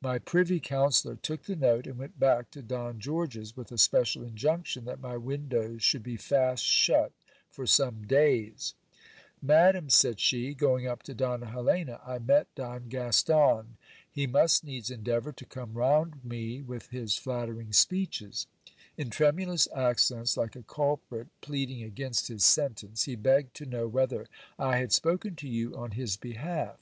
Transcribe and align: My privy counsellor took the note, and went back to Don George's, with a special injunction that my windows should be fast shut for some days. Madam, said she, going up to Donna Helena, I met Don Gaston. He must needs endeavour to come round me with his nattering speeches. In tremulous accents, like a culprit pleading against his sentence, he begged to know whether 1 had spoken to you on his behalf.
My 0.00 0.18
privy 0.18 0.58
counsellor 0.58 1.16
took 1.16 1.42
the 1.42 1.54
note, 1.54 1.86
and 1.86 1.98
went 1.98 2.18
back 2.18 2.50
to 2.52 2.62
Don 2.62 2.98
George's, 2.98 3.54
with 3.58 3.70
a 3.70 3.76
special 3.76 4.22
injunction 4.24 4.86
that 4.86 5.02
my 5.02 5.18
windows 5.18 5.82
should 5.82 6.02
be 6.02 6.16
fast 6.16 6.64
shut 6.64 7.12
for 7.50 7.66
some 7.66 8.06
days. 8.06 8.72
Madam, 9.42 9.90
said 9.90 10.18
she, 10.18 10.54
going 10.54 10.86
up 10.86 11.02
to 11.02 11.14
Donna 11.14 11.44
Helena, 11.50 12.00
I 12.06 12.18
met 12.20 12.46
Don 12.54 12.88
Gaston. 12.88 13.76
He 14.10 14.26
must 14.26 14.64
needs 14.64 14.90
endeavour 14.90 15.32
to 15.32 15.44
come 15.44 15.74
round 15.74 16.24
me 16.24 16.62
with 16.62 16.88
his 16.88 17.20
nattering 17.26 17.74
speeches. 17.74 18.46
In 18.96 19.10
tremulous 19.10 19.68
accents, 19.76 20.38
like 20.38 20.56
a 20.56 20.62
culprit 20.62 21.26
pleading 21.42 21.82
against 21.82 22.28
his 22.28 22.46
sentence, 22.46 23.04
he 23.04 23.14
begged 23.14 23.52
to 23.56 23.66
know 23.66 23.86
whether 23.86 24.26
1 24.56 24.72
had 24.72 24.92
spoken 24.94 25.36
to 25.36 25.46
you 25.46 25.76
on 25.76 25.90
his 25.90 26.16
behalf. 26.16 26.78